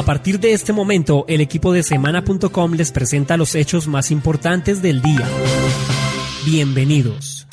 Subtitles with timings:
[0.00, 4.80] A partir de este momento, el equipo de semana.com les presenta los hechos más importantes
[4.80, 5.28] del día.
[6.46, 7.46] Bienvenidos.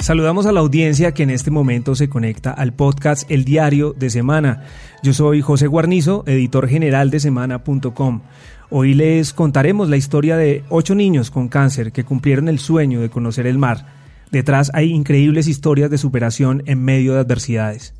[0.00, 4.10] Saludamos a la audiencia que en este momento se conecta al podcast El Diario de
[4.10, 4.64] Semana.
[5.04, 8.22] Yo soy José Guarnizo, editor general de semana.com.
[8.70, 13.10] Hoy les contaremos la historia de ocho niños con cáncer que cumplieron el sueño de
[13.10, 13.86] conocer el mar.
[14.32, 17.94] Detrás hay increíbles historias de superación en medio de adversidades.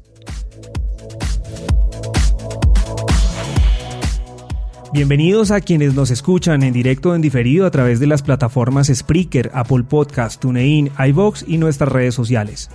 [4.95, 8.93] Bienvenidos a quienes nos escuchan en directo o en diferido a través de las plataformas
[8.95, 12.71] Spreaker, Apple Podcast, TuneIn, iVox y nuestras redes sociales.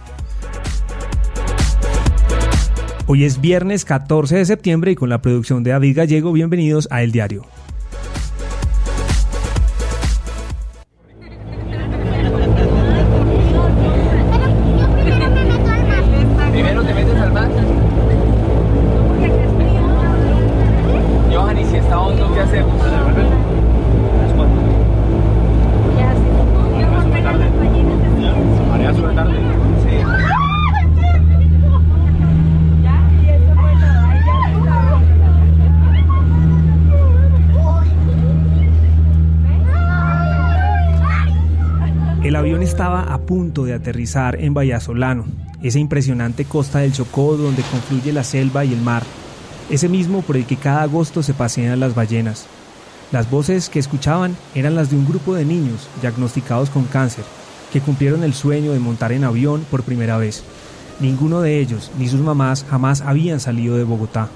[3.08, 7.04] Hoy es viernes 14 de septiembre y con la producción de David Gallego, bienvenidos a
[7.04, 7.46] El Diario.
[42.30, 45.26] El avión estaba a punto de aterrizar en Vallasolano,
[45.64, 49.02] esa impresionante costa del Chocó donde confluye la selva y el mar,
[49.72, 52.46] ese mismo por el que cada agosto se pasean las ballenas.
[53.12, 57.24] Las voces que escuchaban eran las de un grupo de niños diagnosticados con cáncer,
[57.74, 60.44] que cumplieron el sueño de montar en avión por primera vez.
[61.00, 64.30] Ninguno de ellos, ni sus mamás, jamás habían salido de Bogotá.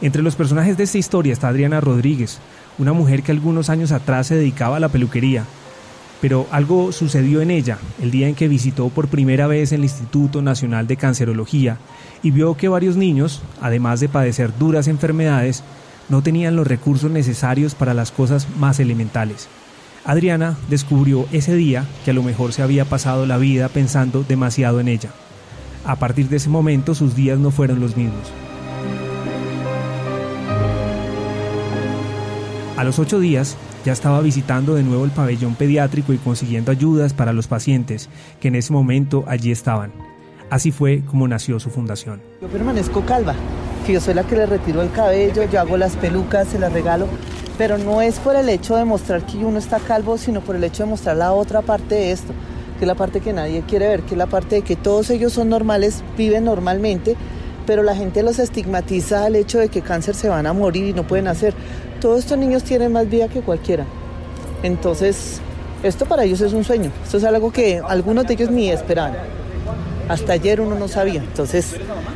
[0.00, 2.38] Entre los personajes de esta historia está Adriana Rodríguez,
[2.78, 5.44] una mujer que algunos años atrás se dedicaba a la peluquería
[6.22, 10.40] pero algo sucedió en ella el día en que visitó por primera vez el Instituto
[10.40, 11.78] Nacional de Cancerología
[12.22, 15.64] y vio que varios niños, además de padecer duras enfermedades,
[16.08, 19.48] no tenían los recursos necesarios para las cosas más elementales.
[20.04, 24.78] Adriana descubrió ese día que a lo mejor se había pasado la vida pensando demasiado
[24.78, 25.10] en ella.
[25.84, 28.30] A partir de ese momento sus días no fueron los mismos.
[32.76, 37.14] A los ocho días, ya estaba visitando de nuevo el pabellón pediátrico y consiguiendo ayudas
[37.14, 38.08] para los pacientes
[38.40, 39.92] que en ese momento allí estaban.
[40.50, 42.20] Así fue como nació su fundación.
[42.40, 43.34] Yo permanezco calva,
[43.86, 46.72] que yo soy la que le retiro el cabello, yo hago las pelucas, se las
[46.72, 47.06] regalo,
[47.58, 50.64] pero no es por el hecho de mostrar que uno está calvo, sino por el
[50.64, 52.32] hecho de mostrar la otra parte de esto,
[52.78, 55.10] que es la parte que nadie quiere ver, que es la parte de que todos
[55.10, 57.16] ellos son normales, viven normalmente,
[57.66, 60.92] pero la gente los estigmatiza al hecho de que cáncer se van a morir y
[60.92, 61.54] no pueden hacer.
[62.00, 63.86] Todos estos niños tienen más vida que cualquiera.
[64.62, 65.40] Entonces,
[65.82, 66.90] esto para ellos es un sueño.
[67.04, 69.14] Esto es algo que algunos de ellos ni esperaban.
[70.08, 71.20] Hasta ayer uno no sabía.
[71.20, 71.74] Entonces,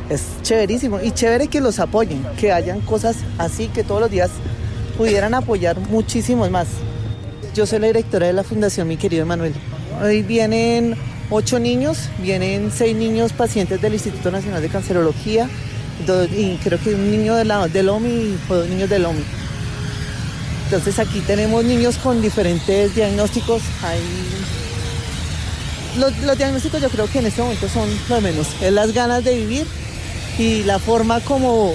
[0.09, 0.99] es chéverísimo.
[1.01, 4.29] Y chévere que los apoyen, que hayan cosas así, que todos los días
[4.97, 6.67] pudieran apoyar muchísimos más.
[7.53, 9.53] Yo soy la directora de la fundación, mi querido Emanuel.
[10.01, 10.95] Hoy vienen
[11.29, 15.49] ocho niños, vienen seis niños pacientes del Instituto Nacional de Cancerología
[16.35, 19.23] y creo que un niño del OMI o dos niños del OMI.
[20.65, 23.61] Entonces aquí tenemos niños con diferentes diagnósticos.
[25.97, 28.47] Los, los, diagnósticos yo creo que en este momento son lo menos.
[28.61, 29.65] Es las ganas de vivir
[30.37, 31.73] y la forma como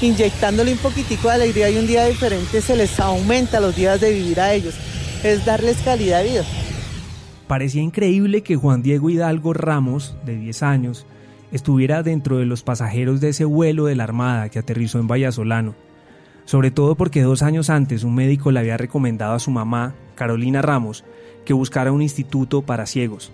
[0.00, 4.10] inyectándole un poquitico de alegría y un día diferente se les aumenta los días de
[4.10, 4.74] vivir a ellos.
[5.22, 6.44] Es darles calidad de vida.
[7.46, 11.06] Parecía increíble que Juan Diego Hidalgo Ramos, de 10 años,
[11.52, 15.74] estuviera dentro de los pasajeros de ese vuelo de la Armada que aterrizó en Vallasolano.
[16.44, 20.62] Sobre todo porque dos años antes un médico le había recomendado a su mamá, Carolina
[20.62, 21.04] Ramos,
[21.44, 23.32] que buscara un instituto para ciegos.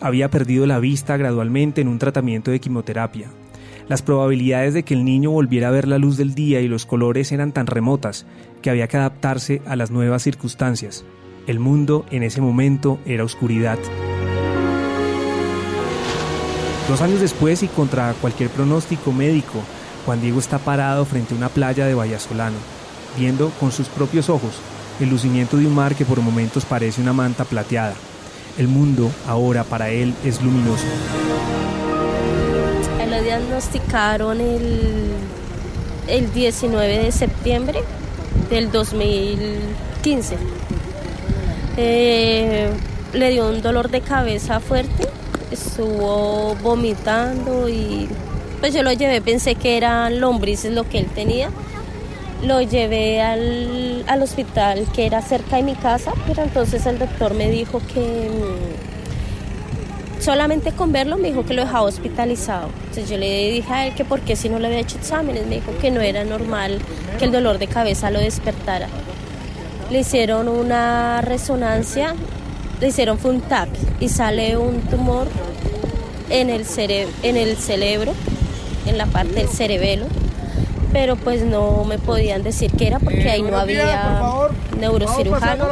[0.00, 3.28] Había perdido la vista gradualmente en un tratamiento de quimioterapia.
[3.88, 6.86] Las probabilidades de que el niño volviera a ver la luz del día y los
[6.86, 8.26] colores eran tan remotas
[8.60, 11.04] que había que adaptarse a las nuevas circunstancias.
[11.46, 13.78] El mundo en ese momento era oscuridad.
[16.88, 19.60] Dos años después y contra cualquier pronóstico médico,
[20.04, 22.56] Juan Diego está parado frente a una playa de Vallasolano,
[23.16, 24.54] viendo con sus propios ojos
[24.98, 27.94] el lucimiento de un mar que por momentos parece una manta plateada.
[28.58, 30.86] El mundo ahora para él es luminoso.
[33.08, 35.12] Lo diagnosticaron el,
[36.08, 37.82] el 19 de septiembre
[38.50, 40.65] del 2015
[41.76, 42.68] eh,
[43.12, 45.08] le dio un dolor de cabeza fuerte,
[45.50, 48.08] estuvo vomitando y
[48.60, 51.50] pues yo lo llevé, pensé que eran lombrices lo que él tenía.
[52.42, 57.34] Lo llevé al, al hospital que era cerca de mi casa, pero entonces el doctor
[57.34, 62.68] me dijo que mm, solamente con verlo me dijo que lo dejaba hospitalizado.
[62.80, 65.46] Entonces yo le dije a él que por qué si no le había hecho exámenes,
[65.46, 66.78] me dijo que no era normal
[67.18, 68.88] que el dolor de cabeza lo despertara.
[69.90, 72.14] Le hicieron una resonancia,
[72.80, 73.68] le hicieron un TAC
[74.00, 75.28] y sale un tumor
[76.30, 76.64] en el,
[77.22, 78.12] en el cerebro,
[78.86, 80.06] en la parte del cerebelo
[80.96, 84.48] pero pues no me podían decir qué era porque ahí no había
[84.80, 85.66] neurocirujano.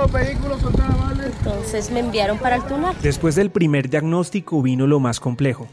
[1.25, 2.94] Entonces me enviaron para el Tunar.
[3.00, 5.67] Después del primer diagnóstico vino lo más complejo,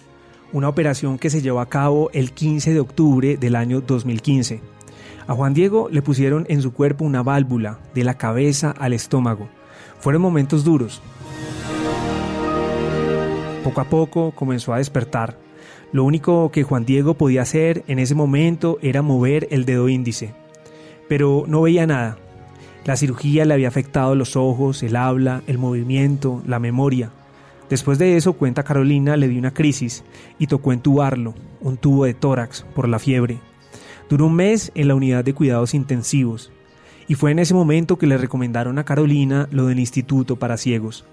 [0.53, 4.61] una operación que se llevó a cabo el 15 de octubre del año 2015.
[5.27, 9.49] A Juan Diego le pusieron en su cuerpo una válvula de la cabeza al estómago.
[9.99, 11.01] Fueron momentos duros.
[13.63, 15.37] Poco a poco comenzó a despertar
[15.91, 20.33] lo único que Juan Diego podía hacer en ese momento era mover el dedo índice.
[21.09, 22.17] Pero no veía nada.
[22.85, 27.11] La cirugía le había afectado los ojos, el habla, el movimiento, la memoria.
[27.69, 30.03] Después de eso, cuenta Carolina, le dio una crisis
[30.39, 33.39] y tocó entubarlo, un tubo de tórax, por la fiebre.
[34.11, 36.51] Duró un mes en la unidad de cuidados intensivos.
[37.07, 41.05] Y fue en ese momento que le recomendaron a Carolina lo del Instituto para Ciegos.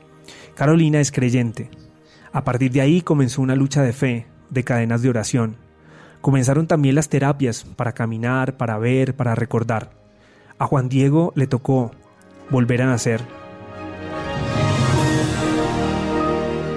[0.56, 1.70] Carolina es creyente.
[2.32, 5.54] A partir de ahí comenzó una lucha de fe, de cadenas de oración.
[6.20, 9.90] Comenzaron también las terapias para caminar, para ver, para recordar.
[10.58, 11.92] A Juan Diego le tocó
[12.50, 13.20] volver a nacer.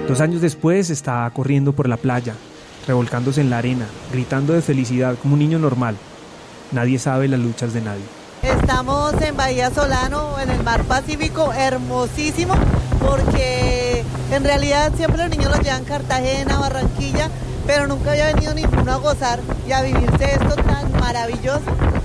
[0.06, 2.34] Dos años después estaba corriendo por la playa,
[2.86, 5.96] revolcándose en la arena, gritando de felicidad como un niño normal.
[6.72, 8.02] Nadie sabe las luchas de nadie.
[8.42, 12.54] Estamos en Bahía Solano, en el mar Pacífico, hermosísimo,
[12.98, 14.02] porque
[14.32, 17.28] en realidad siempre los niños los llevan Cartagena, Barranquilla,
[17.66, 21.60] pero nunca había venido ninguno a gozar y a vivirse esto tan maravilloso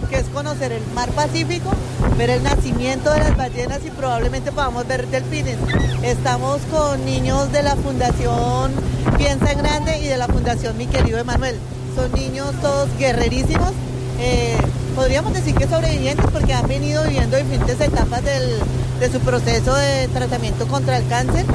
[0.10, 1.72] que es conocer el mar Pacífico,
[2.18, 5.58] ver el nacimiento de las ballenas y probablemente podamos ver delfines.
[6.04, 8.72] Estamos con niños de la Fundación
[9.18, 11.56] Piensa en Grande y de la Fundación Mi Querido Emanuel.
[11.96, 13.72] Son niños todos guerrerísimos,
[14.20, 14.58] eh,
[14.96, 20.68] podríamos decir que sobrevivientes porque han venido viviendo diferentes etapas de su proceso de tratamiento
[20.68, 21.46] contra el cáncer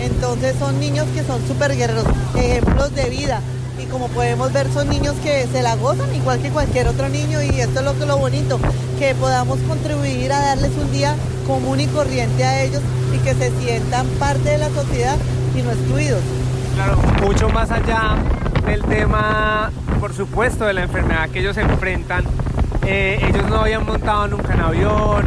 [0.00, 2.04] entonces son niños que son súper guerreros,
[2.36, 3.40] ejemplos de vida.
[3.82, 7.42] Y como podemos ver, son niños que se la gozan igual que cualquier otro niño
[7.42, 8.58] y esto es lo lo bonito,
[8.98, 11.14] que podamos contribuir a darles un día
[11.46, 12.82] común y corriente a ellos
[13.14, 15.16] y que se sientan parte de la sociedad
[15.56, 16.20] y no excluidos.
[16.74, 18.16] Claro, mucho más allá
[18.68, 19.70] del tema,
[20.00, 22.24] por supuesto, de la enfermedad que ellos enfrentan.
[22.86, 25.24] Eh, ellos no habían montado nunca en avión,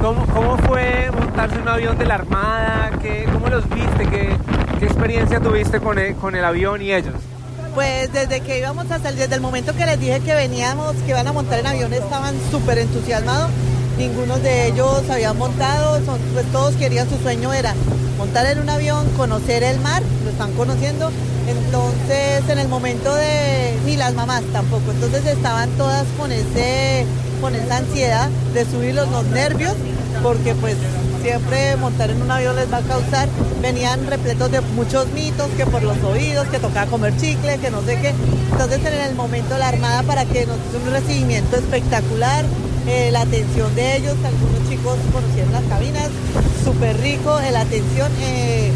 [0.00, 2.90] ¿Cómo, fue montarse un avión de la Armada?
[3.02, 4.06] ¿Qué, ¿Cómo los viste?
[4.08, 4.36] ¿Qué,
[4.78, 7.14] qué experiencia tuviste con el, con el avión y ellos?
[7.74, 11.10] Pues desde que íbamos a salir, desde el momento que les dije que veníamos, que
[11.10, 13.50] iban a montar en avión, estaban súper entusiasmados.
[13.98, 15.98] Ninguno de ellos había montado,
[16.34, 17.74] pues todos querían, su sueño era
[18.18, 21.10] montar en un avión, conocer el mar, lo están conociendo.
[21.46, 27.06] Entonces, en el momento de, ni las mamás tampoco, entonces estaban todas con ese
[27.40, 29.74] con esa ansiedad de subir los nervios,
[30.22, 30.76] porque pues
[31.22, 33.28] siempre montar en un avión les va a causar,
[33.60, 37.82] venían repletos de muchos mitos, que por los oídos, que tocaba comer chicle, que no
[37.82, 38.14] sé qué.
[38.52, 42.44] Entonces en el momento la Armada para que nos hizo un recibimiento espectacular,
[42.86, 46.08] eh, la atención de ellos, algunos chicos conocieron las cabinas,
[46.64, 48.70] súper rico, la atención eh,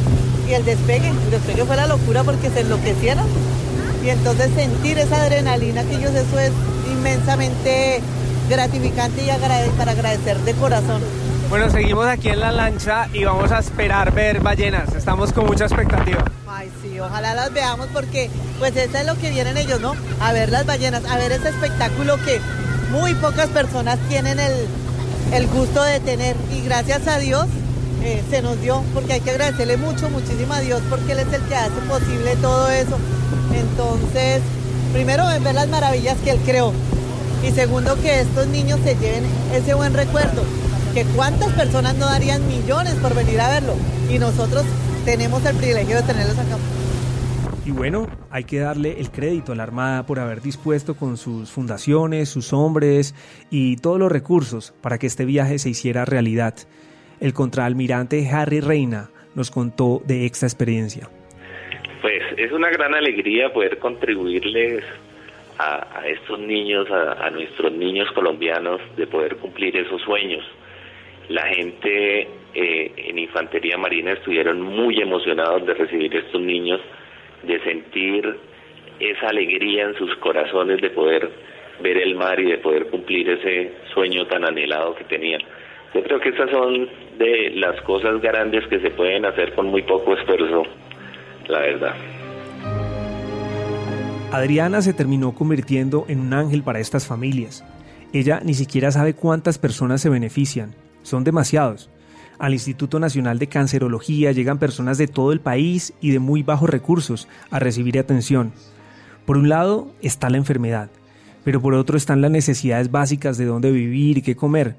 [0.49, 1.09] y el despegue.
[1.09, 3.25] El despegue fue la locura porque se enloquecieron.
[4.05, 6.53] Y entonces sentir esa adrenalina que ellos, eso es
[6.91, 8.01] inmensamente
[8.49, 9.29] gratificante y
[9.77, 11.01] para agradecer de corazón.
[11.51, 14.95] Bueno, seguimos aquí en la lancha y vamos a esperar ver ballenas.
[14.95, 16.25] Estamos con mucha expectativa.
[16.47, 19.95] Ay, sí, ojalá las veamos porque pues eso es lo que vienen ellos, ¿no?
[20.21, 22.41] A ver las ballenas, a ver ese espectáculo que
[22.91, 27.47] muy pocas personas tienen el, gusto de tener y gracias a Dios
[28.03, 31.33] eh, se nos dio porque hay que agradecerle mucho, muchísimo a Dios porque Él es
[31.33, 32.99] el que hace posible todo eso.
[33.55, 34.43] Entonces,
[34.93, 36.73] primero ver las maravillas que Él creó,
[37.43, 40.43] y segundo que estos niños se lleven ese buen recuerdo,
[40.95, 43.75] que cuántas personas no darían millones por venir a verlo
[44.11, 44.65] y nosotros
[45.05, 46.57] tenemos el privilegio de tenerlos acá.
[47.67, 51.51] Y bueno, hay que darle el crédito a la Armada por haber dispuesto con sus
[51.51, 53.15] fundaciones, sus hombres
[53.51, 56.55] y todos los recursos para que este viaje se hiciera realidad.
[57.21, 61.09] El contraalmirante Harry Reina nos contó de esta experiencia.
[62.01, 64.83] Pues es una gran alegría poder contribuirles
[65.59, 70.43] a, estos niños, a, nuestros niños colombianos, de poder cumplir esos sueños.
[71.29, 72.23] La gente
[72.55, 76.81] eh, en Infantería Marina estuvieron muy emocionados de recibir estos niños,
[77.43, 78.37] de sentir
[78.99, 81.31] esa alegría en sus corazones de poder
[81.83, 85.41] ver el mar y de poder cumplir ese sueño tan anhelado que tenían.
[85.95, 89.83] Yo creo que estas son de las cosas grandes que se pueden hacer con muy
[89.83, 90.65] poco esfuerzo.
[91.49, 91.95] la verdad.
[94.31, 97.65] Adriana se terminó convirtiendo en un ángel para estas familias.
[98.13, 100.75] Ella ni siquiera sabe cuántas personas se benefician.
[101.03, 101.91] Son demasiados.
[102.41, 106.71] Al Instituto Nacional de Cancerología llegan personas de todo el país y de muy bajos
[106.71, 108.53] recursos a recibir atención.
[109.27, 110.89] Por un lado está la enfermedad,
[111.45, 114.77] pero por otro están las necesidades básicas de dónde vivir y qué comer.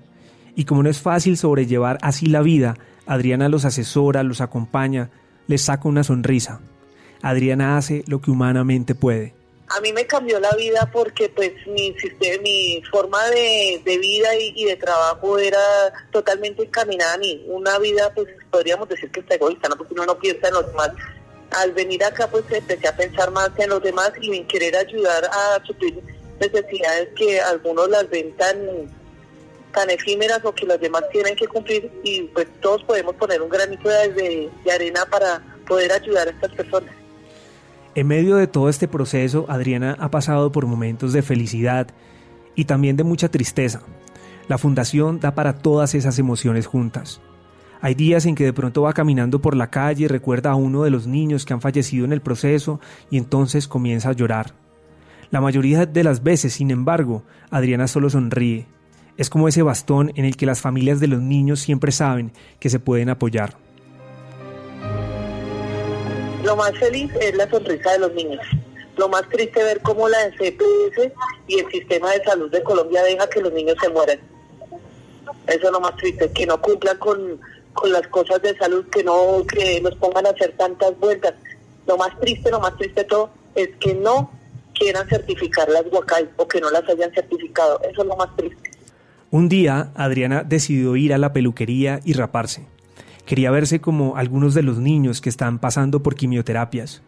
[0.56, 5.12] Y como no es fácil sobrellevar así la vida, Adriana los asesora, los acompaña,
[5.46, 6.62] les saca una sonrisa.
[7.22, 9.36] Adriana hace lo que humanamente puede
[9.74, 14.66] a mí me cambió la vida porque pues mi sistema, mi forma de, vida y,
[14.66, 15.60] de trabajo era
[16.12, 17.44] totalmente encaminada a mí.
[17.48, 19.78] Una vida pues podríamos decir que está egoísta, ¿no?
[19.78, 20.92] porque uno no piensa en los demás.
[21.52, 25.26] Al venir acá pues empecé a pensar más en los demás y en querer ayudar
[25.26, 26.02] a suplir
[26.40, 28.58] necesidades que algunos las ven tan,
[29.74, 33.50] tan efímeras o que los demás tienen que cumplir y pues todos podemos poner un
[33.50, 37.01] granito de arena para poder ayudar a estas personas.
[37.94, 41.88] En medio de todo este proceso, Adriana ha pasado por momentos de felicidad
[42.56, 43.82] y también de mucha tristeza.
[44.48, 47.20] La fundación da para todas esas emociones juntas.
[47.82, 50.84] Hay días en que de pronto va caminando por la calle y recuerda a uno
[50.84, 52.80] de los niños que han fallecido en el proceso
[53.10, 54.54] y entonces comienza a llorar.
[55.30, 58.68] La mayoría de las veces, sin embargo, Adriana solo sonríe.
[59.18, 62.70] Es como ese bastón en el que las familias de los niños siempre saben que
[62.70, 63.58] se pueden apoyar.
[66.52, 68.42] Lo más feliz es la sonrisa de los niños.
[68.98, 71.14] Lo más triste ver cómo la CPS
[71.48, 74.20] y el sistema de salud de Colombia deja que los niños se mueran.
[75.48, 77.40] Eso es lo más triste, que no cumplan con,
[77.86, 81.36] las cosas de salud, que no que nos pongan a hacer tantas vueltas.
[81.88, 84.30] Lo más triste, lo más triste de todo, es que no
[84.78, 87.80] quieran certificar las Huacay o que no las hayan certificado.
[87.90, 88.72] Eso es lo más triste.
[89.30, 92.68] Un día, Adriana decidió ir a la peluquería y raparse.
[93.32, 97.02] Quería verse como algunos de los niños que están pasando por quimioterapias.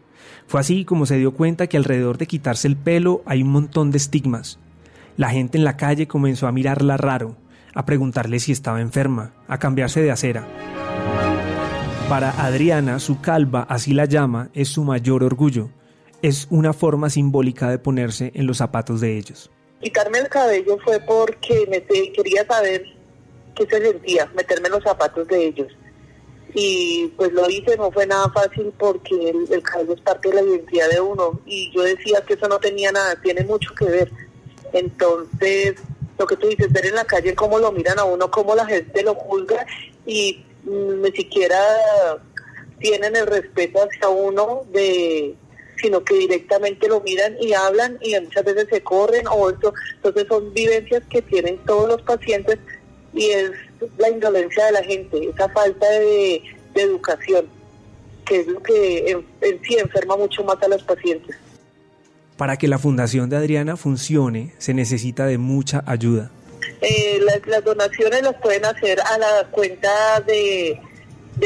[0.47, 3.91] Fue así como se dio cuenta que alrededor de quitarse el pelo hay un montón
[3.91, 4.57] de estigmas.
[5.17, 7.35] La gente en la calle comenzó a mirarla raro,
[7.73, 10.47] a preguntarle si estaba enferma, a cambiarse de acera.
[12.07, 15.71] Para Adriana, su calva, así la llama, es su mayor orgullo.
[16.21, 19.51] Es una forma simbólica de ponerse en los zapatos de ellos.
[19.81, 22.85] Quitarme el cabello fue porque me quería saber
[23.55, 25.67] qué se sentía, meterme en los zapatos de ellos
[26.53, 30.35] y pues lo hice, no fue nada fácil porque el, el cabello es parte de
[30.35, 33.85] la identidad de uno y yo decía que eso no tenía nada, tiene mucho que
[33.85, 34.11] ver.
[34.71, 35.75] Entonces,
[36.17, 38.65] lo que tú dices, ver en la calle cómo lo miran a uno, cómo la
[38.65, 39.65] gente lo juzga
[40.05, 41.57] y mm, ni siquiera
[42.79, 45.35] tienen el respeto hacia uno de
[45.81, 50.27] sino que directamente lo miran y hablan y muchas veces se corren o eso, entonces
[50.29, 52.57] son vivencias que tienen todos los pacientes
[53.13, 53.51] y es
[53.97, 56.41] la indolencia de la gente, esa falta de,
[56.75, 57.45] educación,
[58.25, 61.35] que es lo que en, sí enferma mucho más a los pacientes.
[62.37, 66.31] Para que la fundación de Adriana funcione, se necesita de mucha ayuda.
[66.81, 70.79] Eh, las, donaciones las pueden hacer a la cuenta de,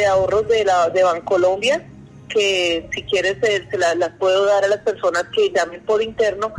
[0.09, 1.85] ahorros de, la, de Bancolombia,
[2.29, 6.53] que si quieres se, las puedo dar a las personas que llamen por interno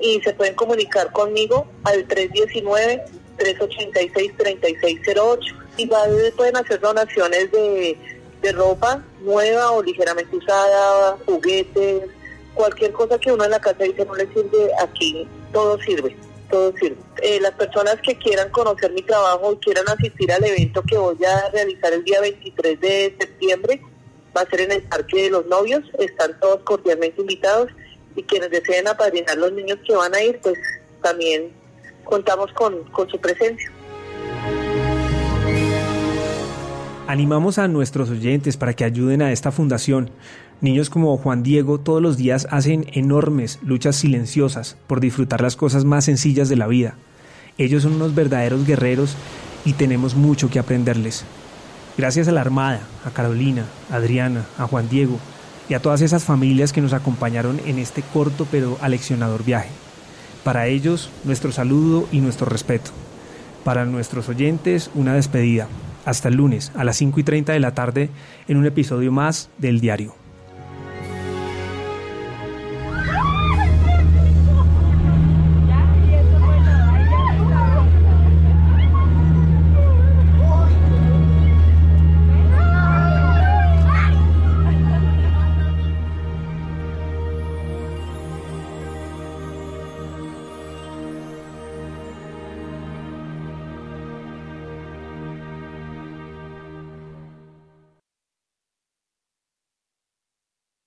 [0.00, 3.02] y se pueden comunicar conmigo al 319
[3.42, 5.38] 386-3608.
[5.78, 7.96] Igual pueden hacer donaciones de,
[8.42, 12.02] de ropa nueva o ligeramente usada, juguetes,
[12.54, 16.16] cualquier cosa que uno en la casa dice no le sirve, aquí todo sirve,
[16.50, 16.98] todo sirve.
[17.22, 21.18] Eh, las personas que quieran conocer mi trabajo y quieran asistir al evento que voy
[21.24, 23.80] a realizar el día 23 de septiembre,
[24.36, 27.70] va a ser en el Parque de los Novios, están todos cordialmente invitados
[28.16, 30.58] y quienes deseen apadrinar los niños que van a ir, pues
[31.02, 31.52] también
[32.04, 32.74] contamos con,
[33.10, 33.70] su presencia.
[37.06, 40.10] Animamos a nuestros oyentes para que ayuden a esta fundación.
[40.60, 45.84] Niños como Juan Diego todos los días hacen enormes luchas silenciosas por disfrutar las cosas
[45.84, 46.94] más sencillas de la vida.
[47.58, 49.16] Ellos son unos verdaderos guerreros
[49.64, 51.24] y tenemos mucho que aprenderles.
[51.98, 55.18] Gracias a la Armada, a Carolina, a Adriana, a Juan Diego
[55.68, 59.70] y a todas esas familias que nos acompañaron en este corto pero aleccionador viaje.
[60.44, 62.90] Para ellos, nuestro saludo y nuestro respeto.
[63.64, 65.68] Para nuestros oyentes, una despedida.
[66.04, 68.10] Hasta el lunes a las 5 y 30 de la tarde
[68.48, 70.21] en un episodio más del diario.